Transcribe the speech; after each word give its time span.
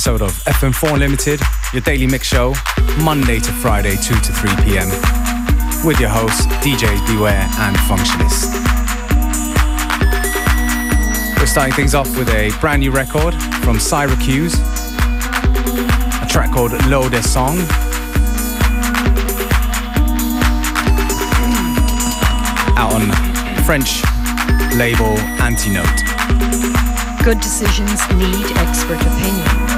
Episode 0.00 0.22
of 0.22 0.32
FM4 0.44 0.98
Limited, 0.98 1.40
your 1.74 1.82
daily 1.82 2.06
mix 2.06 2.26
show, 2.26 2.54
Monday 3.04 3.38
to 3.38 3.52
Friday, 3.52 3.96
2 3.96 4.14
to 4.14 4.32
3 4.32 4.50
p.m. 4.64 4.88
With 5.84 6.00
your 6.00 6.08
hosts, 6.08 6.46
DJs 6.64 7.06
Beware 7.06 7.46
and 7.58 7.76
Functionist. 7.80 8.48
We're 11.38 11.44
starting 11.44 11.74
things 11.74 11.94
off 11.94 12.08
with 12.16 12.30
a 12.30 12.50
brand 12.62 12.80
new 12.80 12.90
record 12.90 13.34
from 13.62 13.78
Syracuse, 13.78 14.54
a 14.54 16.26
track 16.30 16.50
called 16.54 16.72
L'Eau 16.86 17.10
des 17.10 17.20
Song. 17.20 17.58
Out 22.78 22.94
on 22.94 23.64
French 23.64 24.02
label 24.78 25.14
Antinote. 25.44 26.00
Good 27.22 27.40
decisions 27.40 28.00
need 28.14 28.56
expert 28.56 29.02
opinion. 29.02 29.69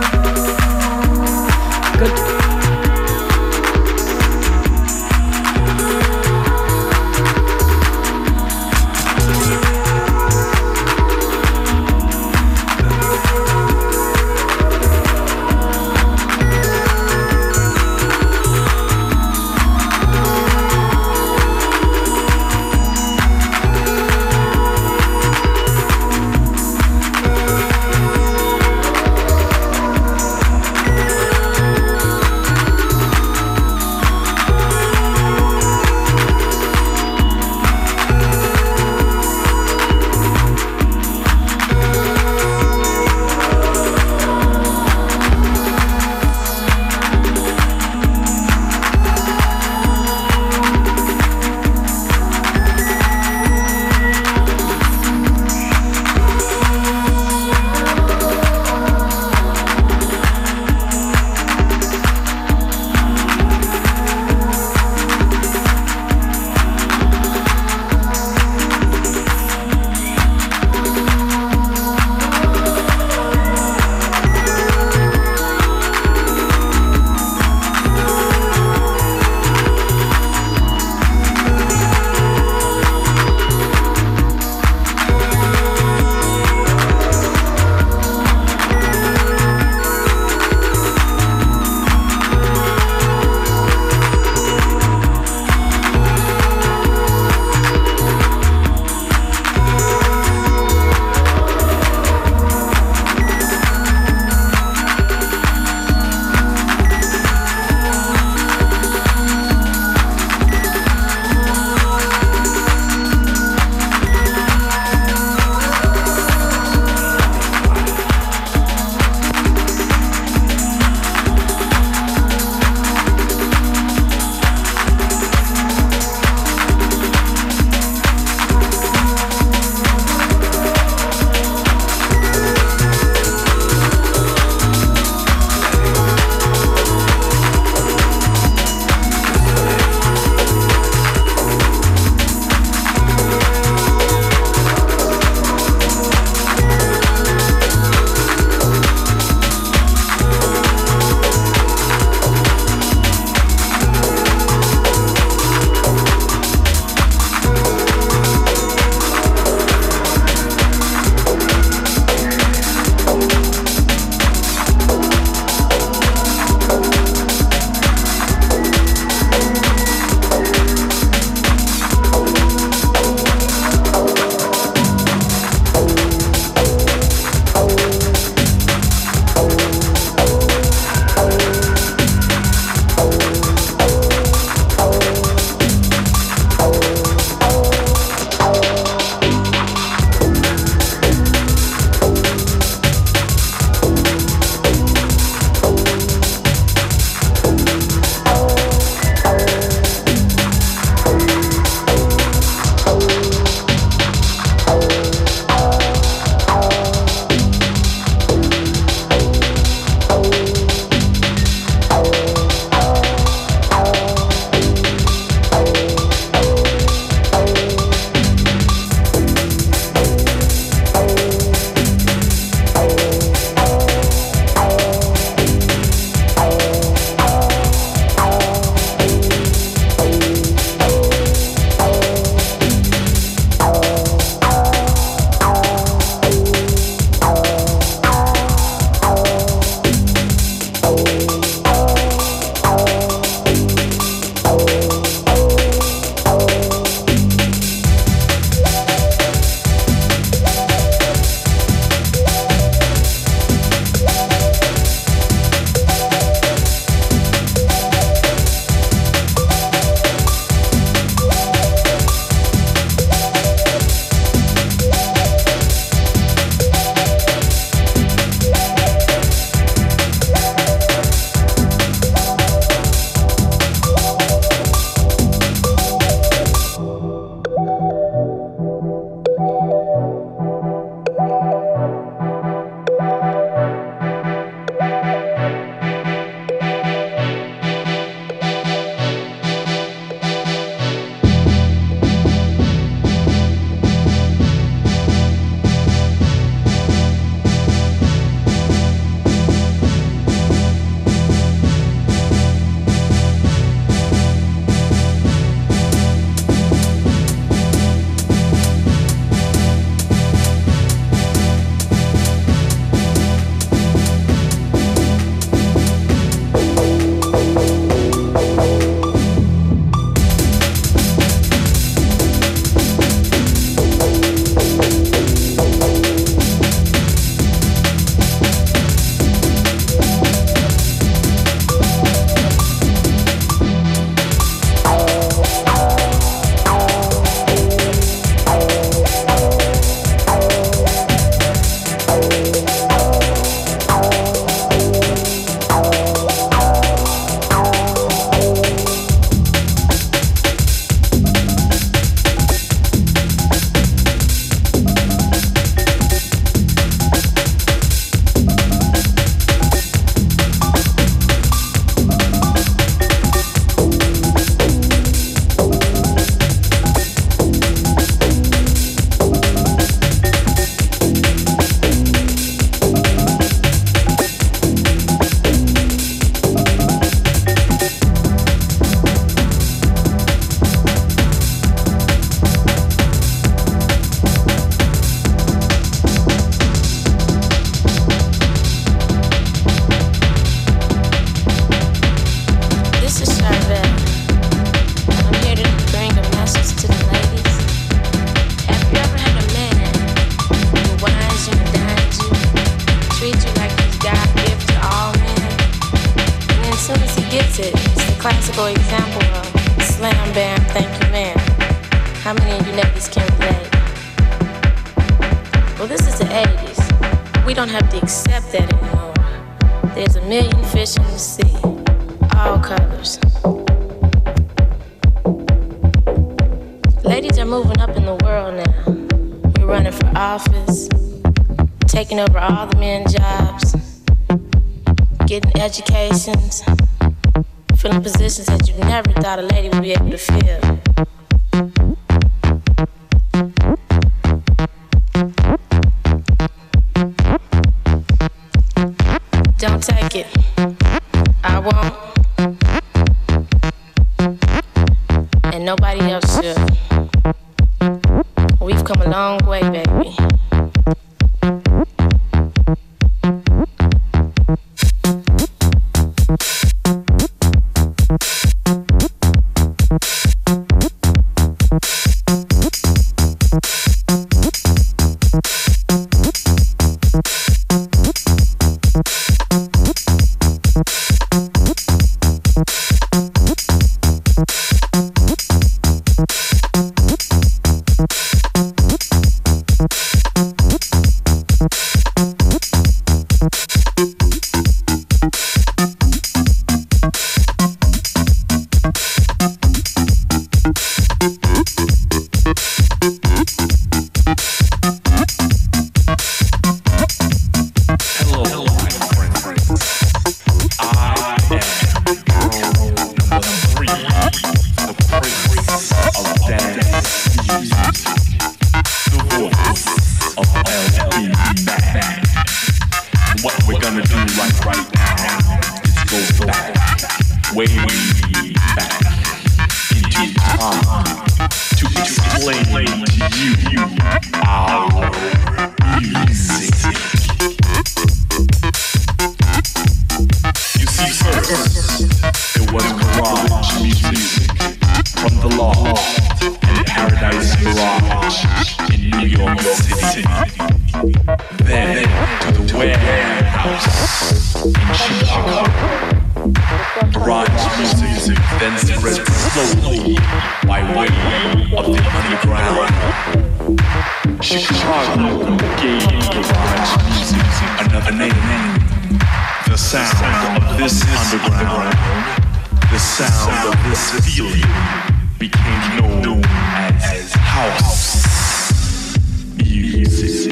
Easy. 580.04 580.51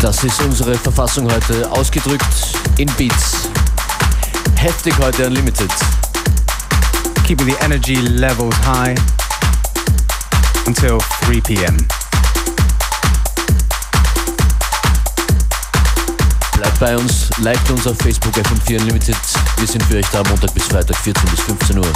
Das 0.00 0.22
ist 0.22 0.40
unsere 0.42 0.76
Verfassung 0.76 1.28
heute, 1.30 1.68
ausgedrückt 1.72 2.24
in 2.76 2.86
Beats. 2.96 3.48
Heftig 4.54 4.96
heute 4.98 5.26
Unlimited. 5.26 5.70
Keeping 7.26 7.46
the 7.46 7.56
energy 7.64 7.96
levels 7.96 8.54
high 8.64 8.94
until 10.66 10.98
3 11.26 11.40
p.m. 11.40 11.76
Bleibt 16.52 16.78
bei 16.78 16.96
uns, 16.96 17.30
liked 17.38 17.68
uns 17.70 17.84
auf 17.88 17.98
Facebook 17.98 18.34
FM4 18.34 18.80
Unlimited. 18.80 19.16
Wir 19.56 19.66
sind 19.66 19.82
für 19.82 19.96
euch 19.96 20.06
da 20.12 20.22
Montag 20.28 20.54
bis 20.54 20.64
Freitag 20.64 20.96
14 20.96 21.28
bis 21.28 21.40
15 21.40 21.76
Uhr. 21.76 21.92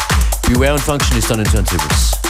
Beware 0.49 0.75
und 0.75 0.81
Function 0.81 1.19
ist 1.19 1.31
dann 1.31 1.39
in 1.39 1.45
Turntables. 1.45 2.22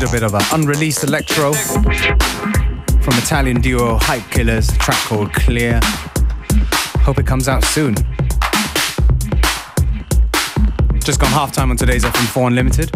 Little 0.00 0.12
bit 0.12 0.22
of 0.22 0.34
an 0.34 0.42
unreleased 0.52 1.02
electro 1.02 1.52
from 1.52 3.14
Italian 3.18 3.60
duo 3.60 3.98
Hype 3.98 4.22
Killers, 4.30 4.68
track 4.78 4.96
called 5.08 5.32
Clear. 5.32 5.80
Hope 7.04 7.18
it 7.18 7.26
comes 7.26 7.48
out 7.48 7.64
soon. 7.64 7.96
Just 11.04 11.18
gone 11.18 11.32
half 11.32 11.50
time 11.50 11.72
on 11.72 11.76
today's 11.76 12.04
FM4 12.04 12.46
Unlimited. 12.46 12.92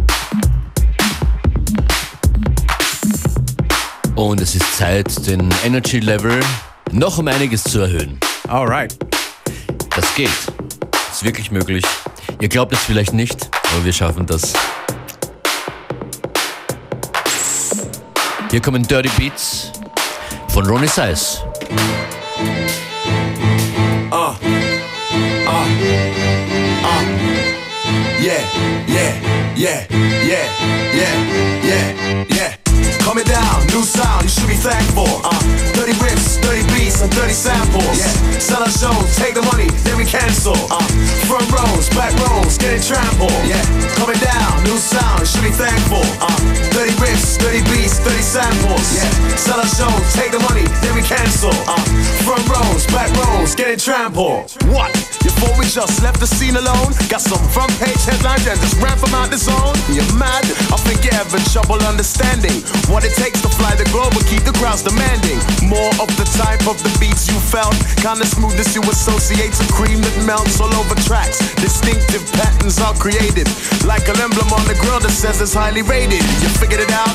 Und 4.15 4.41
es 4.41 4.55
ist 4.55 4.77
Zeit, 4.77 5.27
den 5.27 5.53
Energy 5.65 5.99
Level 5.99 6.41
noch 6.93 7.19
um 7.19 7.27
einiges 7.27 7.65
zu 7.65 7.81
erhöhen. 7.81 8.21
Alright. 8.47 8.97
Das 9.91 10.15
geht. 10.15 10.31
Ist 11.11 11.25
wirklich 11.25 11.51
möglich. 11.51 11.85
Ihr 12.41 12.49
glaubt 12.49 12.73
es 12.73 12.79
vielleicht 12.79 13.13
nicht, 13.13 13.51
aber 13.73 13.85
wir 13.85 13.93
schaffen 13.93 14.25
das. 14.25 14.53
Hier 18.53 18.61
kommen 18.61 18.83
Dirty 18.83 19.09
Beats 19.17 19.73
von 20.49 20.67
Roni 20.67 20.87
Size. 20.87 21.43
Uh, 24.11 24.15
uh, 24.15 24.35
uh, 25.47 25.67
yeah, 28.21 28.43
yeah, 28.87 29.15
yeah, 29.57 29.87
yeah, 29.97 30.45
yeah, 30.93 31.15
yeah, 31.65 32.27
yeah. 32.29 32.53
Down, 33.25 33.67
new 33.69 33.85
sound, 33.85 34.25
you 34.25 34.29
should 34.29 34.49
be 34.49 34.55
thankful. 34.55 35.09
Uh, 35.25 35.33
30 35.73 35.93
rips, 36.05 36.37
30 36.39 36.72
and 37.01 37.13
30 37.15 37.33
samples. 37.33 37.97
Yeah. 37.97 38.39
Sell 38.39 38.63
our 38.63 38.69
shows, 38.69 39.17
take 39.17 39.35
the 39.35 39.43
money, 39.49 39.71
then 39.87 39.97
we 39.97 40.05
cancel. 40.05 40.57
Uh, 40.69 40.83
front 41.25 41.49
rows, 41.49 41.89
back 41.97 42.13
rows, 42.29 42.59
getting 42.59 42.83
trampled. 42.83 43.33
Yeah. 43.49 43.63
Coming 43.97 44.21
down, 44.21 44.65
new 44.65 44.77
sound, 44.77 45.25
should 45.25 45.47
be 45.47 45.55
thankful. 45.55 46.05
Uh, 46.21 46.29
30 46.77 46.93
rips, 47.01 47.39
30 47.39 47.63
beats, 47.73 47.97
30 48.03 48.21
samples. 48.21 48.87
Yeah. 48.93 49.09
Sell 49.37 49.59
our 49.63 49.71
shows, 49.71 50.05
take 50.13 50.33
the 50.33 50.43
money, 50.51 50.67
then 50.83 50.93
we 50.93 51.03
cancel. 51.07 51.55
Uh, 51.65 51.81
front 52.27 52.45
rows, 52.51 52.85
back 52.93 53.09
rows, 53.25 53.55
getting 53.55 53.79
trampled. 53.79 54.51
What? 54.69 54.91
You 55.23 55.31
thought 55.39 55.55
we 55.57 55.65
just 55.71 56.03
left 56.03 56.19
the 56.19 56.27
scene 56.27 56.57
alone? 56.59 56.91
Got 57.07 57.23
some 57.23 57.39
front 57.55 57.71
page 57.79 58.03
headlines 58.03 58.43
and 58.51 58.59
just 58.59 58.75
ran 58.83 58.99
from 58.99 59.15
out 59.15 59.31
the 59.31 59.39
zone? 59.39 59.79
You're 59.87 60.07
mad? 60.19 60.43
I 60.75 60.79
think 60.83 61.07
you're 61.07 61.15
having 61.15 61.47
trouble 61.55 61.79
understanding 61.87 62.59
what 62.91 63.07
it 63.07 63.15
takes 63.15 63.39
to 63.47 63.49
fly 63.55 63.79
the 63.79 63.87
globe 63.95 64.19
and 64.19 64.27
keep 64.27 64.43
the 64.43 64.51
crowds 64.59 64.83
demanding. 64.83 65.39
More 65.63 65.95
of 66.03 66.11
the 66.19 66.27
type 66.35 66.67
of 66.67 66.82
the 66.83 66.93
beats 66.99 67.29
you 67.29 67.39
felt, 67.39 67.75
kind 68.03 68.19
of 68.19 68.27
smoothness 68.27 68.75
you 68.75 68.83
associate 68.83 69.53
to 69.61 69.65
cream 69.71 70.01
that 70.01 70.17
melts 70.25 70.59
all 70.61 70.73
over 70.75 70.97
tracks. 71.07 71.39
Distinctive 71.61 72.25
patterns 72.33 72.81
are 72.81 72.95
created, 72.97 73.47
like 73.85 74.09
an 74.09 74.19
emblem 74.19 74.49
on 74.51 74.65
the 74.65 74.75
grill 74.81 74.99
that 74.99 75.13
says 75.13 75.41
it's 75.41 75.55
highly 75.55 75.83
rated. 75.83 76.23
You 76.41 76.49
figured 76.57 76.81
it 76.81 76.93
out? 76.93 77.13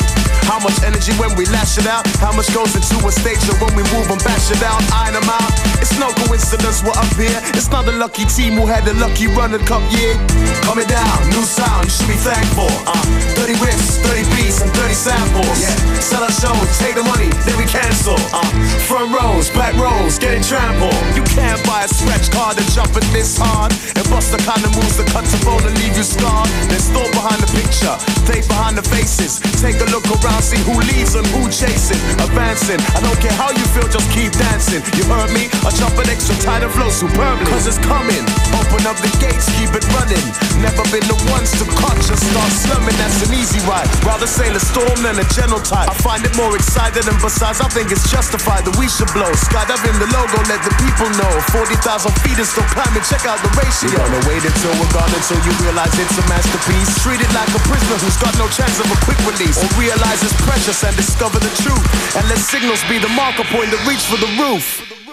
How 0.48 0.64
much 0.64 0.80
energy 0.88 1.12
when 1.20 1.36
we 1.36 1.44
lash 1.52 1.76
it 1.78 1.88
out? 1.88 2.08
How 2.24 2.32
much 2.32 2.48
goes 2.56 2.72
into 2.72 2.96
a 3.04 3.12
stage 3.12 3.44
show 3.44 3.58
when 3.60 3.76
we 3.76 3.84
move 3.92 4.08
and 4.08 4.22
bash 4.24 4.48
it 4.48 4.64
out? 4.64 4.80
Iron 4.96 5.20
them 5.20 5.28
out. 5.28 5.52
It's 5.84 6.00
no 6.00 6.08
coincidence 6.24 6.80
we're 6.84 6.96
up 6.96 7.12
here. 7.20 7.36
It's 7.52 7.68
not 7.68 7.84
a 7.88 7.92
lucky 7.92 8.24
team 8.24 8.56
who 8.56 8.66
had 8.66 8.88
a 8.88 8.96
lucky 8.96 9.28
run 9.28 9.52
running 9.52 9.66
cup 9.68 9.84
year. 9.92 10.16
Coming 10.64 10.88
down, 10.88 11.16
new 11.30 11.44
sound, 11.44 11.86
you 11.86 11.92
should 11.92 12.08
be 12.08 12.20
thankful. 12.20 12.72
Uh, 12.88 12.96
30 13.36 13.54
riffs, 13.64 14.00
30 14.04 14.24
beats, 14.36 14.62
and 14.62 14.72
30 14.72 14.94
samples. 14.94 15.60
Yeah. 15.60 16.00
Sell 16.00 16.24
our 16.24 16.32
shows, 16.32 16.68
take 16.80 16.96
the 16.96 17.04
money, 17.04 17.30
then 17.44 17.58
we 17.58 17.66
cancel. 17.66 18.16
Uh, 18.32 18.44
front 18.88 19.12
rows, 19.12 19.50
back 19.58 19.74
rows, 19.76 20.22
getting 20.22 20.46
trampled. 20.46 20.94
You 21.18 21.26
can't 21.34 21.60
buy 21.66 21.84
a 21.84 21.90
scratch 21.90 22.30
card 22.30 22.62
and 22.62 22.68
jump 22.72 22.94
it 22.94 23.04
this 23.10 23.36
hard. 23.36 23.74
And 23.98 24.06
bust 24.08 24.32
the 24.32 24.38
kind 24.46 24.62
of 24.62 24.72
moves 24.78 24.96
that 25.02 25.10
cut 25.10 25.26
the 25.26 25.42
bone 25.44 25.66
and 25.66 25.74
leave 25.82 25.98
you 25.98 26.06
scarred. 26.06 26.48
Then 26.70 26.80
store 26.80 27.10
behind 27.12 27.42
the 27.42 27.50
picture, 27.50 27.98
take 28.30 28.46
behind 28.46 28.78
the 28.78 28.86
faces. 28.86 29.42
Take 29.58 29.82
a 29.82 29.90
look 29.90 30.06
around, 30.22 30.46
see 30.46 30.62
who 30.62 30.78
leads 30.78 31.18
and 31.18 31.26
who 31.34 31.50
chasing. 31.50 32.00
Advancing, 32.22 32.80
I 32.94 33.02
don't 33.02 33.18
care 33.18 33.34
how 33.34 33.50
you 33.50 33.66
feel, 33.74 33.90
just 33.90 34.08
keep 34.14 34.32
dancing. 34.38 34.86
You 34.94 35.04
heard 35.10 35.34
me? 35.34 35.50
I 35.66 35.74
jump 35.74 35.98
it 35.98 36.08
extra 36.08 36.38
tight 36.46 36.62
and 36.62 36.72
flow 36.72 36.94
superbly. 36.94 37.50
Cause 37.50 37.66
it's 37.66 37.82
coming. 37.82 38.22
Open 38.62 38.86
up 38.86 39.02
the 39.02 39.10
gates, 39.18 39.50
keep 39.58 39.74
it 39.74 39.84
running. 39.98 40.22
Never 40.62 40.86
been 40.94 41.06
the 41.10 41.18
ones 41.34 41.50
to 41.58 41.66
cut, 41.82 41.98
just 42.06 42.22
start 42.30 42.52
slumming. 42.54 42.94
That's 43.02 43.26
an 43.26 43.34
easy 43.34 43.60
ride. 43.66 43.90
Rather 44.06 44.30
sail 44.30 44.54
a 44.54 44.62
storm 44.62 45.02
than 45.02 45.18
a 45.18 45.26
gentle 45.34 45.60
tide. 45.60 45.90
I 45.90 45.96
find 46.06 46.22
it 46.22 46.38
more 46.38 46.54
exciting, 46.54 47.10
and 47.10 47.18
besides, 47.18 47.58
I 47.60 47.68
think 47.74 47.90
it's 47.90 48.06
justified 48.14 48.62
that 48.70 48.78
we 48.78 48.86
should 48.86 49.10
blow. 49.18 49.34
Skydiving 49.48 49.96
the 49.96 50.10
logo, 50.12 50.44
let 50.52 50.60
the 50.60 50.76
people 50.76 51.08
know. 51.16 51.32
40,000 51.56 51.80
feet 52.20 52.36
is 52.36 52.52
still 52.52 52.68
climbing, 52.76 53.04
check 53.08 53.24
out 53.24 53.40
the 53.40 53.52
ratio. 53.56 53.96
We're 53.96 54.04
gonna 54.04 54.28
wait 54.28 54.44
until 54.44 54.76
we're 54.76 54.92
gone 54.92 55.08
until 55.08 55.40
you 55.40 55.56
realize 55.64 55.96
it's 55.96 56.20
a 56.20 56.26
masterpiece. 56.28 56.92
Treat 57.00 57.24
it 57.24 57.32
like 57.32 57.48
a 57.56 57.62
prisoner 57.64 57.96
who's 57.96 58.20
got 58.20 58.36
no 58.36 58.52
chance 58.52 58.76
of 58.84 58.92
a 58.92 59.00
quick 59.08 59.20
release. 59.24 59.64
Or 59.64 59.72
realize 59.80 60.20
it's 60.20 60.36
precious 60.44 60.84
and 60.84 60.96
discover 61.00 61.40
the 61.40 61.54
truth. 61.64 61.80
And 62.20 62.28
let 62.28 62.40
signals 62.44 62.84
be 62.92 63.00
the 63.00 63.10
marker 63.16 63.48
point 63.48 63.72
to 63.72 63.80
reach 63.88 64.04
for 64.04 64.20
the 64.20 64.28
roof. 64.36 65.07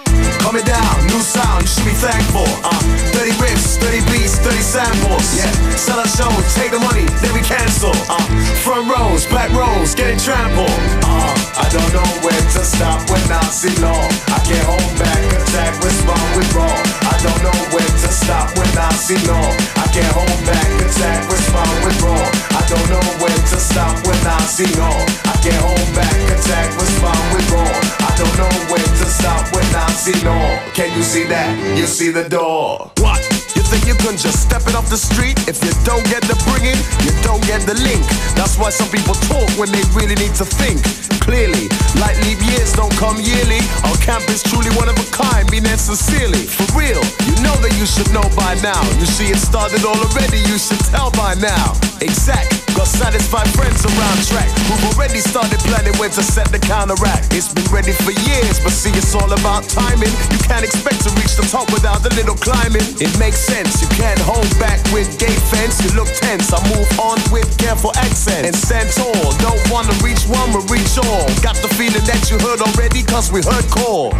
Coming 0.44 0.68
down, 0.68 1.08
new 1.08 1.24
sound, 1.24 1.64
you 1.64 1.68
should 1.72 1.88
be 1.88 1.96
thankful. 1.96 2.44
Uh, 2.60 2.76
30 3.16 3.32
riffs, 3.40 3.80
30 3.80 4.04
beats, 4.12 4.36
30 4.44 4.60
samples. 4.60 5.24
Yeah, 5.32 5.48
sell 5.72 5.96
our 5.96 6.04
show, 6.04 6.28
take 6.52 6.68
the 6.68 6.84
money, 6.84 7.08
then 7.24 7.32
we 7.32 7.40
cancel. 7.40 7.96
Uh, 8.12 8.20
front 8.60 8.84
rows, 8.84 9.24
back 9.32 9.48
rows, 9.56 9.96
getting 9.96 10.20
trampled. 10.20 10.68
Uh, 11.00 11.32
I 11.56 11.64
don't 11.72 11.88
know 11.96 12.04
where 12.20 12.36
to 12.36 12.60
stop 12.60 13.08
when 13.08 13.24
I 13.32 13.40
see 13.48 13.72
law. 13.80 14.04
I 14.36 14.38
can't 14.44 14.68
hold 14.68 14.92
back, 15.00 15.16
attack, 15.32 15.80
respond 15.80 16.28
with 16.36 16.52
raw. 16.52 16.76
I 17.08 17.16
don't 17.24 17.40
know 17.40 17.58
where 17.72 17.88
to 18.04 18.10
stop 18.12 18.52
when 18.60 18.68
I 18.76 18.92
see 19.00 19.16
law. 19.24 19.48
I 19.80 19.88
can't 19.96 20.12
hold 20.12 20.28
back, 20.44 20.68
attack, 20.84 21.24
respond 21.24 21.72
with 21.88 21.96
raw. 22.04 22.20
I 22.52 22.60
don't 22.68 22.88
know 22.92 23.06
where 23.16 23.32
to 23.32 23.56
stop 23.56 23.96
when 24.04 24.20
I 24.28 24.44
see 24.44 24.68
law. 24.76 24.92
I 25.24 25.40
can't 25.40 25.64
hold 25.64 25.88
back, 25.96 26.12
attack, 26.36 26.68
respond 26.76 27.24
with 27.32 27.48
raw. 27.48 28.03
Don't 28.16 28.36
know 28.38 28.54
where 28.70 28.78
to 28.78 29.06
stop 29.10 29.42
when 29.54 29.64
I 29.74 29.90
see 29.90 30.14
law. 30.24 30.58
Can 30.72 30.94
you 30.96 31.02
see 31.02 31.24
that? 31.24 31.50
You 31.76 31.86
see 31.86 32.10
the 32.10 32.28
door. 32.28 32.90
What? 32.98 33.20
You 33.56 33.62
think 33.62 33.86
you 33.86 33.94
can 33.94 34.16
just 34.16 34.42
step 34.42 34.62
it 34.66 34.74
off 34.74 34.88
the 34.88 34.96
street? 34.96 35.38
If 35.48 35.62
you 35.64 35.72
don't 35.82 36.04
get 36.06 36.22
the 36.22 36.38
bringing, 36.46 36.78
you 37.02 37.10
don't 37.22 37.42
get 37.46 37.66
the 37.66 37.74
link. 37.82 38.02
That's 38.38 38.58
why 38.58 38.70
some 38.70 38.88
people 38.90 39.14
talk 39.26 39.50
when 39.58 39.70
they 39.72 39.82
really 39.98 40.14
need 40.14 40.34
to 40.38 40.44
think 40.44 40.78
clearly. 41.24 41.72
Like 41.96 42.14
leap 42.28 42.38
years 42.52 42.72
don't 42.76 42.92
come 43.00 43.16
yearly. 43.18 43.58
Our 43.88 43.96
camp 44.04 44.28
is 44.28 44.42
truly 44.44 44.70
one 44.76 44.88
of 44.88 44.96
a 45.00 45.06
kind, 45.10 45.48
mean 45.50 45.66
and 45.66 45.80
sincerely. 45.80 46.44
For 46.44 46.68
real, 46.76 47.00
you 47.24 47.34
know 47.40 47.56
that 47.64 47.72
you 47.80 47.86
should 47.88 48.12
know 48.12 48.24
by 48.36 48.54
now. 48.60 48.80
You 49.00 49.08
see 49.08 49.32
it 49.32 49.40
started 49.40 49.82
already, 49.82 50.38
you 50.44 50.60
should 50.60 50.80
tell 50.92 51.10
by 51.16 51.34
now. 51.40 51.72
Exact, 52.04 52.63
got 52.74 52.86
satisfied 52.86 53.48
friends 53.54 53.86
around 53.86 54.18
track 54.26 54.50
who've 54.66 54.84
already 54.90 55.22
started 55.22 55.58
planning 55.62 55.94
when 55.98 56.10
to 56.10 56.22
set 56.22 56.50
the 56.50 56.58
counteract. 56.58 57.32
It's 57.32 57.52
been 57.52 57.66
ready 57.70 57.92
for 57.92 58.10
years, 58.10 58.58
but 58.58 58.74
see 58.74 58.90
it's 58.90 59.14
all 59.14 59.30
about 59.30 59.64
timing. 59.70 60.10
You 60.34 60.40
can't 60.44 60.64
expect 60.66 61.02
to 61.06 61.10
reach 61.14 61.38
the 61.38 61.46
top 61.46 61.70
without 61.72 62.04
a 62.04 62.12
little 62.18 62.34
climbing. 62.34 62.84
It 62.98 63.14
makes 63.18 63.38
sense, 63.38 63.80
you 63.80 63.88
can't 63.94 64.18
hold 64.20 64.48
back 64.58 64.82
with 64.92 65.06
gate 65.18 65.40
fence. 65.54 65.78
You 65.86 65.94
look 65.94 66.10
tense, 66.18 66.52
I 66.52 66.60
move 66.74 66.90
on 66.98 67.18
with 67.30 67.46
careful 67.58 67.94
accent 67.96 68.46
and 68.46 68.54
stand 68.54 68.90
tall. 68.90 69.30
Don't 69.38 69.62
wanna 69.70 69.94
reach 70.02 70.26
one, 70.26 70.50
we 70.52 70.60
reach 70.78 70.98
all. 70.98 71.26
Got 71.40 71.56
the 71.62 71.70
feeling 71.78 72.04
that 72.10 72.30
you 72.30 72.38
heard 72.42 72.60
already, 72.60 73.02
cause 73.02 73.30
we 73.30 73.40
heard 73.42 73.66
core. 73.70 74.12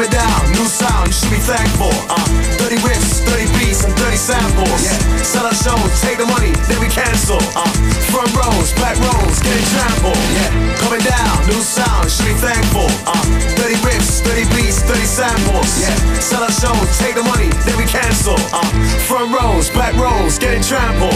Coming 0.00 0.16
down, 0.16 0.52
new 0.56 0.64
sound, 0.64 1.08
you 1.08 1.12
should 1.12 1.28
be 1.28 1.36
thankful. 1.36 1.92
Uh, 2.08 2.16
30 2.56 2.80
riffs, 2.88 3.20
30 3.20 3.52
beats, 3.60 3.84
and 3.84 3.92
30 4.00 4.16
samples. 4.16 4.80
Yeah. 4.80 4.96
Sell 5.20 5.44
our 5.44 5.52
shows, 5.52 5.92
take 6.00 6.16
the 6.16 6.24
money, 6.24 6.56
then 6.72 6.80
we 6.80 6.88
cancel. 6.88 7.36
Uh, 7.52 7.68
front 8.08 8.32
rows, 8.32 8.72
back 8.80 8.96
rows, 8.96 9.36
getting 9.44 9.68
trampled. 9.68 10.16
Yeah. 10.32 10.48
Coming 10.80 11.04
down, 11.04 11.44
new 11.44 11.60
sound, 11.60 12.08
you 12.08 12.16
should 12.16 12.32
be 12.32 12.36
thankful. 12.40 12.88
Uh, 13.04 13.12
30 13.60 13.76
riffs, 13.84 14.24
30 14.24 14.48
beats, 14.56 14.80
30 14.80 15.04
samples. 15.04 15.68
Yeah. 15.76 15.92
Sell 16.16 16.48
our 16.48 16.56
shows, 16.56 16.96
take 16.96 17.20
the 17.20 17.26
money, 17.36 17.52
then 17.68 17.76
we 17.76 17.84
cancel. 17.84 18.40
Uh, 18.56 18.64
front 19.04 19.36
rows, 19.36 19.68
back 19.68 19.92
rows, 20.00 20.38
getting 20.38 20.64
trampled. 20.64 21.12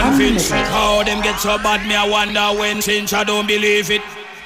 Convinced. 0.00 0.50
How 0.50 1.02
them 1.02 1.22
get 1.22 1.38
so 1.40 1.58
bad, 1.58 1.86
me 1.86 1.94
I 1.94 2.08
wonder 2.08 2.58
when 2.58 2.80
since 2.80 3.12
I 3.12 3.24
don't 3.24 3.46
believe 3.46 3.90
it. 3.90 4.02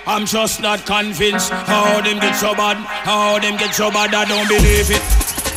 I'm 0.06 0.26
just 0.26 0.60
not 0.60 0.86
convinced. 0.86 1.50
How 1.50 2.00
them 2.00 2.18
get 2.20 2.34
so 2.36 2.54
bad, 2.54 2.76
how 2.76 3.38
them 3.38 3.56
get 3.56 3.74
so 3.74 3.90
bad, 3.90 4.14
I 4.14 4.24
don't 4.24 4.48
believe 4.48 4.90
it. 4.90 5.02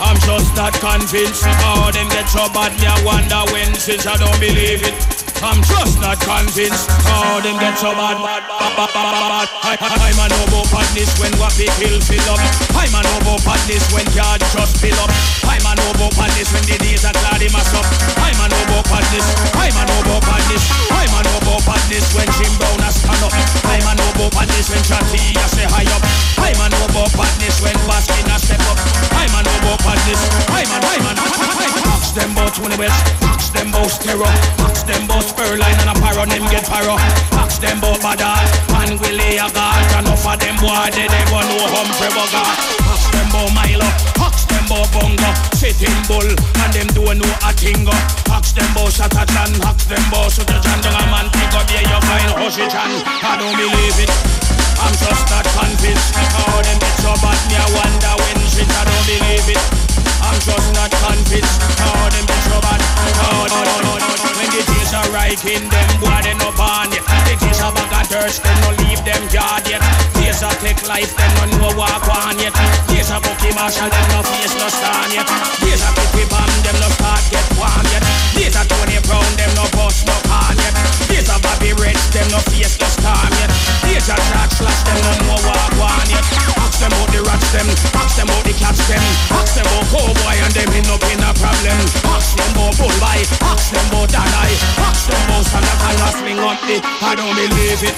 I'm 0.01 0.17
just 0.21 0.55
not 0.55 0.73
convinced. 0.73 1.43
How 1.43 1.91
them 1.91 2.07
get 2.09 2.27
so 2.29 2.47
bad, 2.53 2.71
me 2.79 2.87
I 2.87 3.03
wonder 3.03 3.41
when 3.53 3.73
since 3.75 4.07
I 4.07 4.17
don't 4.17 4.39
believe 4.39 4.81
it. 4.83 5.08
I'm 5.39 5.63
just 5.63 5.95
not 6.03 6.19
convinced 6.19 6.91
how 7.07 7.39
them 7.39 7.55
get 7.63 7.79
so 7.79 7.95
bad. 7.95 8.19
I'm 8.19 8.75
a 10.19 10.27
no 10.27 10.35
about 10.43 10.67
badness 10.67 11.15
when 11.15 11.31
wappy 11.39 11.71
kill 11.79 11.95
fill 12.03 12.27
up. 12.27 12.43
I'm 12.75 12.91
a 12.91 12.99
no 12.99 13.23
about 13.23 13.39
badness 13.47 13.87
when 13.95 14.03
yard 14.11 14.43
just 14.51 14.83
fill 14.83 14.99
up. 14.99 15.07
I'm 15.47 15.63
a 15.63 15.79
no 15.79 15.95
about 15.95 16.11
badness 16.19 16.51
when 16.51 16.67
the 16.67 16.75
days 16.83 17.07
are 17.07 17.15
Claudie 17.23 17.47
Massop. 17.55 17.87
I'm 18.19 18.35
a 18.35 18.51
no 18.51 18.59
about 18.67 18.83
badness. 18.91 19.23
I'm 19.55 19.79
a 19.79 19.87
no 19.87 19.95
about 20.03 20.27
badness. 20.27 20.67
I'm 20.91 21.07
a 21.07 21.23
no 21.23 21.31
about 21.39 21.63
badness 21.63 22.03
when 22.11 22.27
Jim 22.35 22.51
Brown 22.59 22.83
has 22.83 22.99
stand 22.99 23.23
up. 23.23 23.31
I'm 23.63 23.87
a 23.87 23.95
no 23.95 24.11
about 24.19 24.35
badness 24.35 24.67
when 24.67 24.83
Chatty 24.83 25.39
say 25.55 25.63
high 25.71 25.87
up. 25.95 26.03
I'm 26.35 26.59
a 26.59 26.67
no 26.67 26.83
about 26.83 27.15
badness 27.15 27.63
when 27.63 27.79
Baskin 27.87 28.27
has 28.27 28.43
step 28.43 28.59
up. 28.67 28.75
I'm 29.15 29.31
a 29.31 29.39
about 29.39 29.79
badness. 29.87 30.19
I'm 30.51 30.67
I'm 30.67 30.83
a, 30.83 30.83
I'm 30.83 31.15
a, 31.15 31.19
Ask 32.09 32.15
them 32.15 32.31
about 32.31 32.55
Tony 32.55 32.75
West. 32.75 33.21
Ask 33.21 33.53
them 33.53 33.69
about 33.69 33.91
Terror. 34.01 34.25
Ask 34.65 34.87
them 34.87 35.05
about 35.29 35.57
Spurline 35.57 35.77
and 35.81 35.89
a 35.89 36.01
Paro, 36.01 36.25
them 36.27 36.45
get 36.49 36.63
Paro. 36.65 36.97
Ask 37.37 37.61
them 37.61 37.77
about 37.79 37.99
Badal 37.99 38.45
and 38.81 38.99
Willie 38.99 39.37
Agar. 39.37 39.75
Enough 39.99 40.25
of 40.25 40.39
them 40.39 40.55
boy, 40.57 40.89
they 40.93 41.07
never 41.07 41.41
know 41.45 41.65
Humphrey 41.69 42.09
Bogart. 42.13 42.57
Ask 42.87 43.11
them 43.11 43.29
about 43.29 43.53
Milo. 43.53 43.89
Ask 44.21 44.47
them 44.49 44.65
about 44.65 44.89
Bongo. 44.93 45.29
Sitting 45.53 45.99
Bull 46.07 46.25
and 46.25 46.73
them 46.73 46.87
don't 46.93 47.17
know 47.19 47.33
a 47.45 47.51
tingo. 47.53 47.93
Ask 48.31 48.55
them 48.55 48.69
about 48.71 48.91
Satachan. 48.93 49.51
Ask 49.65 49.87
them 49.87 50.03
about 50.09 50.31
Sutachan. 50.31 50.79
Young 50.83 51.09
man, 51.11 51.27
pick 51.33 51.53
up 51.53 51.69
here, 51.69 51.83
you 51.83 51.99
find 52.07 52.31
Hoshichan. 52.39 52.91
I 53.05 53.37
don't 53.37 53.55
believe 53.57 53.99
it. 53.99 54.11
I'm 54.79 54.95
just 54.95 55.25
not 55.29 55.45
convinced. 55.59 56.15
How 56.15 56.61
them 56.63 56.77
get 56.79 56.95
so 57.03 57.11
bad, 57.19 57.39
me 57.51 57.55
I 57.59 57.67
wonder 57.75 58.13
when 58.23 58.39
shit. 58.47 58.69
I 58.71 58.87
don't 58.87 59.05
believe 59.05 59.49
it. 59.51 59.63
I'm 60.23 60.39
just 60.39 60.69
not 60.73 60.91
convinced. 60.91 61.59
How 61.83 62.07
them 62.07 62.25
get 62.25 62.41
so 62.47 62.57
bad. 62.63 62.79
Oh, 63.19 63.43
no, 63.51 63.59
no, 63.59 63.75
no, 63.83 63.93
no. 63.99 64.09
When 64.39 64.47
the 64.55 64.78
right 65.29 65.69
them, 65.69 65.89
boy, 66.01 66.17
they 66.25 66.33
no 66.41 66.49
born 66.57 66.89
yet. 66.89 67.05
The 67.05 67.37
days 67.37 67.61
are 67.61 67.73
back 67.73 67.93
at 67.93 68.07
thirst, 68.09 68.41
they 68.41 68.55
no 68.65 68.73
leave 68.81 69.01
them 69.05 69.21
yard 69.29 69.67
yet. 69.69 69.81
Days 70.17 70.41
are 70.41 70.53
take 70.57 70.81
life, 70.87 71.13
they 71.13 71.29
no 71.37 71.43
know 71.57 71.77
walk 71.77 72.07
on 72.09 72.37
yet. 72.39 72.53
Days 72.89 73.11
are 73.11 73.21
Bucky 73.21 73.53
Marshall, 73.53 73.89
them 73.89 74.07
no 74.09 74.21
face 74.25 74.55
no 74.57 74.67
stand 74.69 75.13
yet. 75.13 75.29
Days 75.61 75.81
are 75.85 75.93
Pippi 75.93 76.25
Bam, 76.29 76.49
them 76.65 76.77
no 76.81 76.89
start 76.97 77.21
get 77.29 77.45
warm 77.57 77.85
yet. 77.93 78.03
Days 78.33 78.55
are 78.57 78.65
Tony 78.65 78.97
Brown, 79.05 79.29
them 79.37 79.51
no 79.53 79.65
bust 79.77 80.07
no 80.07 80.17
can 80.25 80.48
Days 81.29 81.37
are 81.37 81.45
Bobby 81.45 81.73
Rich, 81.77 82.09
them 82.09 82.25
no 82.33 82.41
face 82.49 82.73
no 82.81 82.89
storm. 82.89 83.29
Days 83.85 84.09
are 84.09 84.17
Jack 84.33 84.49
Slash, 84.49 84.81
them 84.81 84.97
no 84.97 85.29
know 85.29 85.37
walk 85.45 85.77
on 85.77 86.09
yet. 86.09 86.25
Ask 86.57 86.81
them 86.81 86.89
about 86.89 87.13
the 87.13 87.21
rats, 87.21 87.53
them. 87.53 87.69
Ask 88.01 88.17
them 88.17 88.25
about 88.33 88.41
the 88.49 88.53
cats, 88.57 88.81
them. 88.89 88.97
Ask 89.37 89.53
them 89.53 89.69
about 89.69 89.85
cowboy 89.93 90.37
and 90.41 90.53
them 90.57 90.73
in 90.73 90.89
up 90.89 91.05
in 91.05 91.21
a 91.21 91.29
problem. 91.37 91.85
Ask 92.09 92.33
them 92.33 92.49
about 92.57 92.73
bullby. 92.81 93.29
Ask 93.45 93.69
them 93.69 93.85
about 93.93 94.09
Danai. 94.09 94.57
Ask 94.81 95.05
them 95.05 95.21
about 95.29 95.45
Santa 95.45 95.73
Claus 95.77 96.01
and 96.01 96.13
sling 96.17 96.41
up 96.41 96.57
the. 96.65 96.81
I 96.81 97.13
don't 97.13 97.37
believe 97.37 97.81
it. 97.85 97.93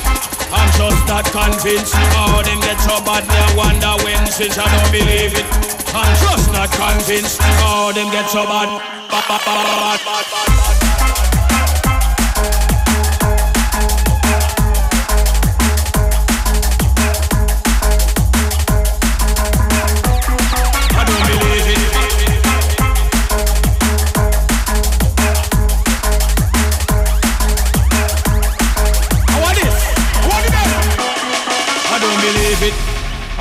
I'm 0.52 0.68
just 0.76 1.02
not 1.08 1.24
convinced 1.32 1.96
how 1.96 2.44
them 2.44 2.60
get 2.60 2.84
so 2.84 3.00
bad. 3.00 3.24
I 3.32 3.48
wonder 3.56 3.96
when 4.04 4.28
since 4.28 4.60
I 4.60 4.68
don't 4.68 4.92
believe 4.92 5.40
it. 5.40 5.48
I'm 5.96 6.12
just 6.20 6.52
not 6.52 6.68
convinced 6.76 7.40
how 7.40 7.96
them 7.96 8.12
get 8.12 8.28
so 8.28 8.44
bad. 8.44 8.68
Bad, 9.08 9.24
bad, 9.24 9.40
bad, 9.40 9.56
bad, 9.56 10.00
bad, 10.04 10.26
bad. 10.28 10.92
I 11.16 11.31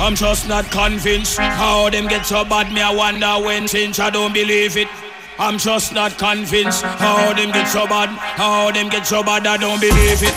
I'm 0.01 0.15
just 0.15 0.47
not 0.47 0.65
convinced 0.71 1.37
how 1.37 1.87
them 1.91 2.07
get 2.07 2.25
so 2.25 2.43
bad. 2.43 2.73
Me 2.73 2.81
I 2.81 2.91
wonder 2.91 3.37
when 3.45 3.67
since 3.67 3.99
I 3.99 4.09
don't 4.09 4.33
believe 4.33 4.75
it. 4.75 4.87
I'm 5.37 5.59
just 5.59 5.93
not 5.93 6.17
convinced 6.17 6.81
how 6.81 7.33
them 7.33 7.51
get 7.51 7.67
so 7.67 7.85
bad. 7.85 8.09
How 8.09 8.71
them 8.71 8.89
get 8.89 9.05
so 9.05 9.21
bad. 9.21 9.45
I 9.45 9.57
don't 9.57 9.79
believe 9.79 10.23
it. 10.23 10.33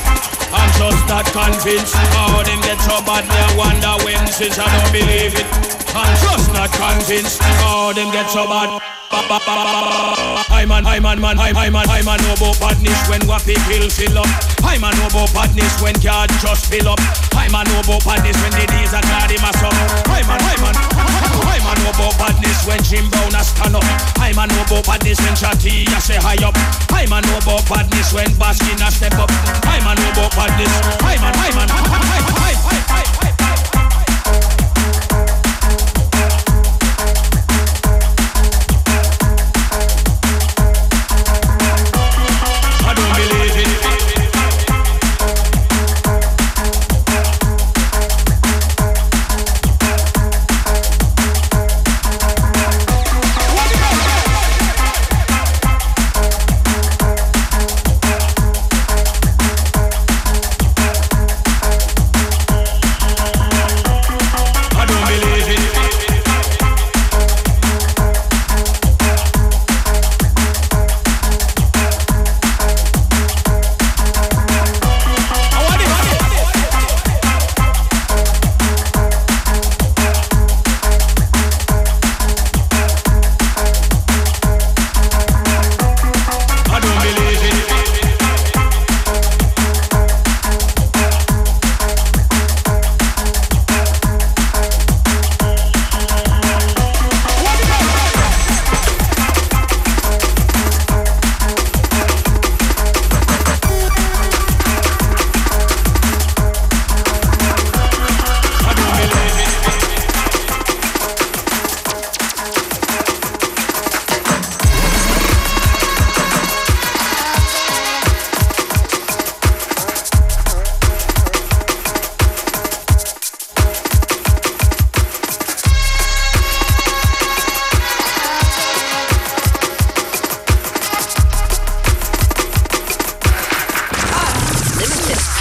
I'm 0.53 0.71
just 0.77 1.09
not 1.09 1.25
convinced 1.33 1.95
how 1.97 2.43
them 2.45 2.61
get 2.61 2.79
so 2.85 3.01
bad. 3.09 3.25
Me 3.25 3.41
I 3.41 3.57
wonder 3.57 4.05
when 4.05 4.27
since 4.27 4.59
I 4.59 4.69
don't 4.69 4.93
believe 4.93 5.33
it. 5.33 5.49
I'm 5.97 6.13
just 6.21 6.53
not 6.53 6.71
convinced 6.71 7.41
how 7.41 7.95
them 7.95 8.13
get 8.13 8.29
so 8.29 8.45
bad. 8.45 8.94
I'm 9.15 10.71
an, 10.71 10.87
I'm 10.87 11.05
an 11.07 11.21
man, 11.21 11.39
I'm, 11.39 11.55
I'm 11.55 12.19
no 12.19 12.35
about 12.35 12.59
badness 12.59 12.99
when 13.07 13.23
wappy 13.31 13.55
kill 13.71 13.87
fill 13.87 14.19
up. 14.19 14.27
I'm 14.67 14.83
a 14.83 14.91
no 14.99 15.07
about 15.07 15.31
badness 15.31 15.79
when 15.79 15.95
card 16.03 16.31
just 16.43 16.67
fill 16.67 16.89
up. 16.89 16.99
I'm 17.37 17.55
a 17.55 17.63
no 17.63 17.79
about 17.79 18.03
badness 18.03 18.35
when 18.43 18.51
the 18.59 18.67
days 18.67 18.91
are 18.91 19.05
Claudie 19.07 19.39
Massop. 19.39 19.71
I'm 20.11 20.27
an, 20.27 20.41
I'm 20.43 20.65
an, 20.67 20.75
I'm 21.47 21.63
a 21.63 21.73
no 21.79 21.95
about 21.95 22.19
badness 22.19 22.67
when 22.67 22.83
Jim 22.83 23.07
Brown 23.11 23.39
has 23.39 23.55
stand 23.55 23.77
up. 23.79 23.87
I'm 24.19 24.35
a 24.35 24.51
no 24.51 24.63
about 24.67 24.83
badness 24.83 25.23
when 25.23 25.35
Chatty 25.39 25.87
a 25.95 26.01
say 26.03 26.19
high 26.19 26.43
up. 26.43 26.59
I'm 26.91 27.15
a 27.15 27.23
no 27.23 27.39
about 27.39 27.63
badness 27.71 28.11
when 28.11 28.31
Baskin 28.35 28.83
a 28.83 28.91
step 28.91 29.15
up. 29.15 29.31
I'm 29.63 29.87
a 29.87 29.95
no 29.95 30.09
about 30.11 30.35
badness. 30.35 30.75
I'm 31.07 31.23
an, 31.23 31.35
I'm 31.39 31.59
an, 31.63 31.69
I'm, 31.71 31.87
I'm, 31.87 32.03
I'm, 32.03 32.57
I'm, 32.67 33.31
I'm, 33.31 33.34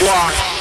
block. 0.04 0.53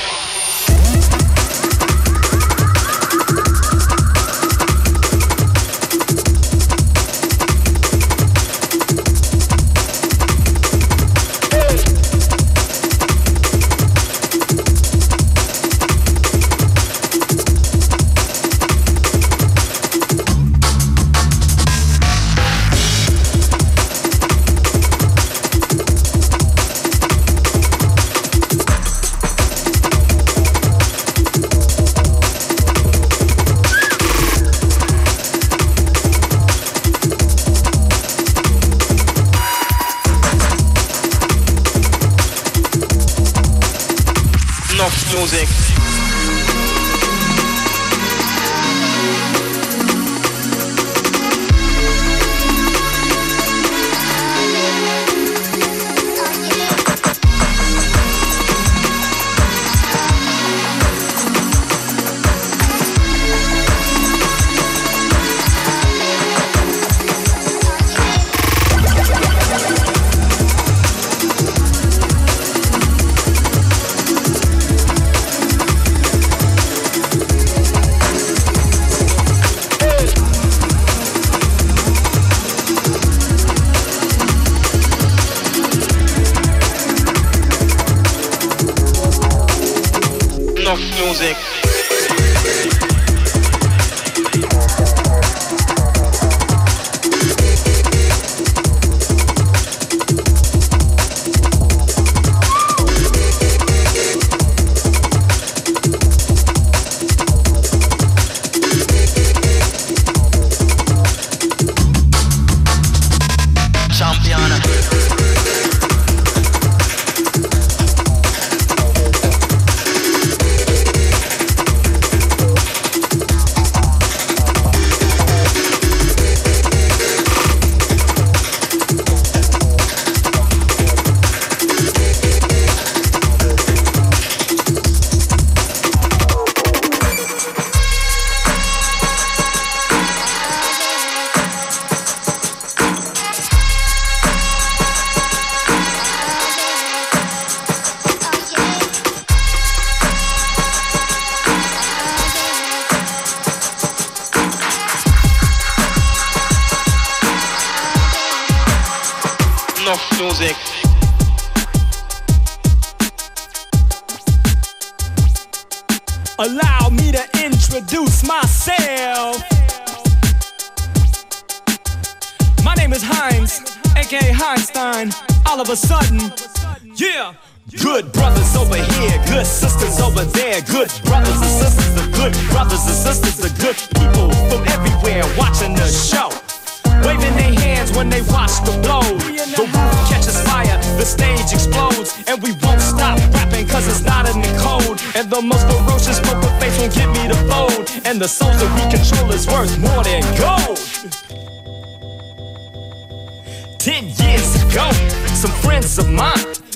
Friends 205.83 205.99
of 205.99 206.09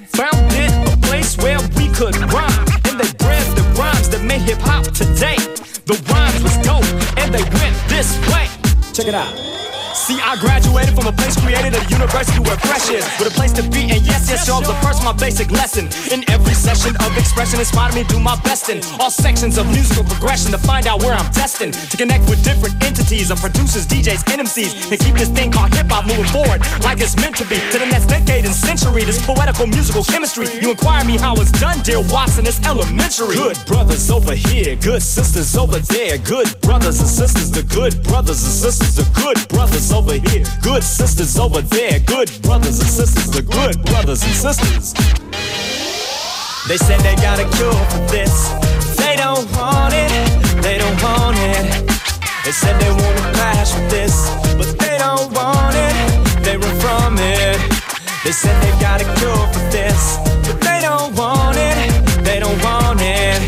founded 0.08 0.70
a 0.92 0.96
place 1.06 1.36
where 1.38 1.58
we 1.76 1.88
could 1.94 2.16
rhyme, 2.32 2.66
and 2.86 2.98
they 2.98 3.12
bred 3.18 3.46
the 3.56 3.62
rhymes 3.78 4.08
that 4.08 4.22
made 4.22 4.42
hip 4.42 4.58
hop 4.58 4.84
today. 4.86 5.36
The 5.86 5.94
rhymes 6.10 6.25
Check 8.96 9.08
it 9.08 9.14
out. 9.14 9.56
See, 9.96 10.20
I 10.20 10.36
graduated 10.36 10.94
from 10.94 11.08
a 11.08 11.12
place 11.12 11.40
created 11.40 11.72
at 11.72 11.80
a 11.80 11.88
university 11.88 12.38
where 12.44 12.60
fresh 12.60 12.92
is, 12.92 13.02
with 13.16 13.32
a 13.32 13.34
place 13.34 13.50
to 13.56 13.64
be. 13.64 13.88
And 13.88 14.04
yes, 14.04 14.28
yes, 14.28 14.46
y'all, 14.46 14.60
the 14.60 14.76
first 14.84 15.02
my 15.02 15.16
basic 15.16 15.50
lesson. 15.50 15.88
In 16.12 16.20
every 16.28 16.52
session 16.52 16.92
of 17.00 17.16
expression, 17.16 17.58
inspired 17.58 17.96
me 17.96 18.04
to 18.04 18.08
do 18.14 18.20
my 18.20 18.36
best 18.44 18.68
in 18.68 18.84
all 19.00 19.10
sections 19.10 19.56
of 19.56 19.66
musical 19.72 20.04
progression 20.04 20.52
to 20.52 20.58
find 20.58 20.86
out 20.86 21.00
where 21.00 21.14
I'm 21.16 21.32
destined 21.32 21.74
to 21.74 21.96
connect 21.96 22.28
with 22.28 22.44
different 22.44 22.76
entities 22.84 23.32
of 23.32 23.40
producers, 23.40 23.88
DJs, 23.88 24.20
and 24.36 24.46
MCs, 24.46 24.92
and 24.92 25.00
keep 25.00 25.16
this 25.16 25.32
thing 25.32 25.50
called 25.50 25.72
hip 25.72 25.88
hop 25.88 26.04
moving 26.06 26.28
forward 26.28 26.60
like 26.84 27.00
it's 27.00 27.16
meant 27.16 27.34
to 27.40 27.48
be 27.48 27.56
to 27.72 27.80
the 27.80 27.88
next 27.88 28.06
decade 28.12 28.44
and 28.44 28.54
century. 28.54 29.02
This 29.02 29.24
poetical 29.24 29.66
musical 29.66 30.04
chemistry. 30.04 30.46
You 30.60 30.76
inquire 30.76 31.04
me 31.08 31.16
how 31.16 31.34
it's 31.40 31.52
done, 31.56 31.80
dear 31.80 32.04
Watson. 32.12 32.44
It's 32.46 32.60
elementary. 32.68 33.34
Good 33.34 33.58
brothers 33.64 34.10
over 34.10 34.34
here, 34.36 34.76
good 34.76 35.02
sisters 35.02 35.56
over 35.56 35.80
there. 35.88 36.18
Good 36.18 36.52
brothers 36.60 37.00
and 37.00 37.08
sisters, 37.08 37.50
the 37.50 37.64
good 37.64 37.96
brothers 38.04 38.44
and 38.44 38.52
sisters, 38.52 38.85
the 38.94 39.08
good 39.18 39.36
brothers 39.48 39.90
over 39.92 40.14
here, 40.14 40.44
good 40.62 40.82
sisters 40.84 41.38
over 41.38 41.62
there, 41.62 41.98
good 42.00 42.30
brothers 42.42 42.78
and 42.78 42.88
sisters, 42.88 43.26
the 43.30 43.42
good 43.42 43.74
brothers 43.86 44.22
and 44.22 44.34
sisters. 44.34 44.94
They 46.68 46.76
said 46.76 47.00
they 47.00 47.16
got 47.16 47.38
a 47.38 47.46
cure 47.56 47.72
for 47.90 48.02
this. 48.06 48.52
They 48.96 49.16
don't 49.16 49.46
want 49.56 49.94
it, 49.94 50.10
they 50.62 50.78
don't 50.78 51.02
want 51.02 51.36
it. 51.38 51.86
They 52.44 52.52
said 52.52 52.78
they 52.80 52.90
wanna 52.90 53.32
clash 53.34 53.74
with 53.74 53.90
this, 53.90 54.14
but 54.58 54.78
they 54.78 54.98
don't 54.98 55.32
want 55.32 55.74
it, 55.74 56.44
they 56.44 56.56
run 56.56 56.76
from 56.78 57.18
it. 57.18 57.58
They 58.24 58.32
said 58.32 58.54
they 58.62 58.74
got 58.80 59.00
a 59.00 59.06
cure 59.18 59.46
for 59.54 59.64
this, 59.70 60.18
but 60.46 60.60
they 60.60 60.80
don't 60.82 61.14
want 61.14 61.56
it, 61.56 62.24
they 62.24 62.38
don't 62.38 62.60
want 62.62 63.00
it. 63.00 63.40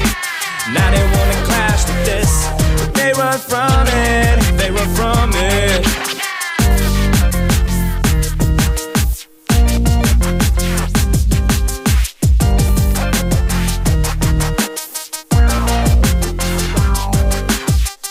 Now 0.72 0.90
they 0.90 1.02
this, 1.12 1.27
they 3.38 3.44
from 3.44 3.86
it, 3.86 4.58
they 4.58 4.70
run 4.70 4.94
from 4.94 5.30
it. 5.34 5.84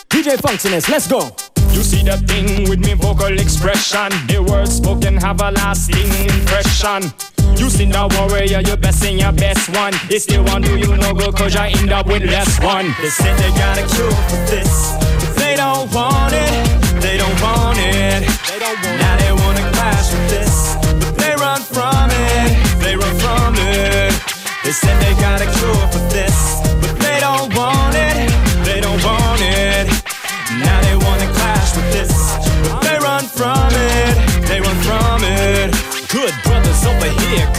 DJ 0.09 0.37
Functionist, 0.37 0.89
let's 0.89 1.07
go. 1.07 1.46
You 1.77 1.83
see 1.83 2.01
the 2.01 2.17
thing 2.17 2.67
with 2.67 2.79
me 2.79 2.95
vocal 2.95 3.37
expression. 3.37 4.09
The 4.25 4.41
words 4.41 4.77
spoken 4.77 5.15
have 5.17 5.41
a 5.41 5.51
lasting 5.51 6.09
impression. 6.25 7.13
You 7.53 7.69
see 7.69 7.85
the 7.85 8.09
warrior, 8.17 8.65
you 8.65 8.75
best 8.77 9.05
in 9.05 9.19
your 9.19 9.31
best 9.31 9.69
one. 9.77 9.93
They 10.09 10.17
still 10.17 10.43
want 10.43 10.65
do 10.65 10.75
you 10.75 10.97
no 10.97 11.13
good 11.13 11.35
cause 11.35 11.53
you 11.53 11.61
end 11.61 11.91
up 11.93 12.07
with 12.07 12.23
less 12.23 12.49
one. 12.65 12.95
They 12.99 13.13
said 13.13 13.37
they 13.37 13.53
got 13.53 13.77
a 13.77 13.85
cure 13.93 14.09
for 14.09 14.41
this. 14.49 14.97
But 15.21 15.35
they 15.37 15.55
don't 15.55 15.85
want 15.93 16.33
it. 16.33 16.65
They 16.99 17.15
don't 17.15 17.37
want 17.45 17.77
it. 17.77 18.25
Now 18.25 19.15
they 19.21 19.31
wanna 19.37 19.69
clash 19.77 20.11
with 20.11 20.29
this. 20.33 20.73
But 20.81 21.13
they 21.21 21.35
run 21.37 21.61
from 21.61 22.09
it. 22.09 22.57
They 22.81 22.95
run 22.97 23.13
from 23.21 23.53
it. 23.53 24.17
They 24.65 24.73
said 24.73 24.97
they 24.97 25.13
got 25.21 25.41
a 25.41 25.45
cure 25.45 25.87
for 25.93 26.01
this. 26.09 26.66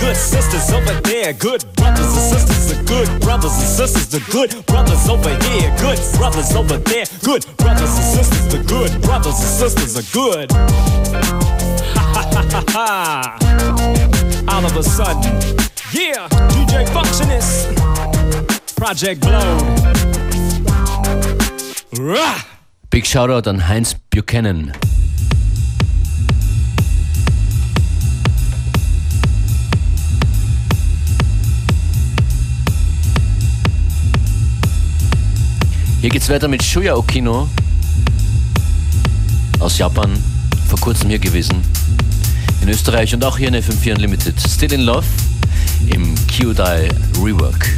Good 0.00 0.16
sisters 0.16 0.70
over 0.70 1.00
there. 1.02 1.32
Good 1.32 1.64
brothers 1.74 2.06
and 2.06 2.32
sisters, 2.32 2.66
the 2.72 2.82
good 2.84 3.20
brothers 3.20 3.52
and 3.52 3.68
sisters, 3.68 4.08
the 4.08 4.20
good 4.30 4.64
brothers 4.66 5.08
over 5.08 5.30
here. 5.46 5.74
Good 5.78 5.98
brothers 6.16 6.52
over 6.54 6.78
there. 6.78 7.04
Good 7.22 7.44
brothers 7.56 7.90
and 7.90 8.04
sisters, 8.16 8.46
the 8.52 8.62
good 8.64 9.00
brothers 9.02 9.38
and 9.38 9.48
sisters 9.62 9.96
are 9.96 10.06
good. 10.12 10.52
All 14.48 14.64
of 14.64 14.76
a 14.76 14.82
sudden, 14.82 15.32
yeah, 15.92 16.28
DJ 16.54 16.86
Functionist. 16.86 17.74
Project 18.76 19.20
Glow. 19.20 19.58
Rah! 21.98 22.42
Big 22.90 23.04
Shoutout 23.04 23.46
an 23.46 23.58
Heinz 23.58 23.94
Buchanan. 23.94 24.72
Hier 36.00 36.10
geht's 36.10 36.28
weiter 36.28 36.46
mit 36.46 36.62
Shuya 36.62 36.94
Okino 36.94 37.48
aus 39.58 39.78
Japan, 39.78 40.16
vor 40.68 40.78
kurzem 40.78 41.08
hier 41.08 41.18
gewesen. 41.18 41.60
In 42.62 42.68
Österreich 42.68 43.12
und 43.14 43.24
auch 43.24 43.36
hier 43.36 43.48
in 43.48 43.56
FM4 43.56 43.96
Unlimited. 43.96 44.40
Still 44.40 44.72
in 44.74 44.82
Love 44.82 45.04
im 45.88 46.14
Kyodai 46.28 46.88
Rework. 47.20 47.68